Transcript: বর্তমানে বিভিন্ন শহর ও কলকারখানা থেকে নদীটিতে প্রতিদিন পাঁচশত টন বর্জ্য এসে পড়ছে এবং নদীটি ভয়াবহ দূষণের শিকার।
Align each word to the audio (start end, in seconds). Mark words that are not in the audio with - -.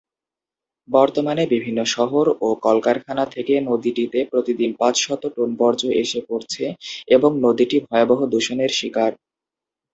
বর্তমানে 0.89 1.43
বিভিন্ন 1.53 1.79
শহর 1.95 2.25
ও 2.41 2.57
কলকারখানা 2.65 3.25
থেকে 3.35 3.53
নদীটিতে 3.69 4.19
প্রতিদিন 4.31 4.71
পাঁচশত 4.79 5.23
টন 5.35 5.49
বর্জ্য 5.59 5.85
এসে 6.03 6.19
পড়ছে 6.29 6.65
এবং 7.15 7.31
নদীটি 7.45 7.77
ভয়াবহ 7.87 8.19
দূষণের 8.33 8.71
শিকার। 8.79 9.11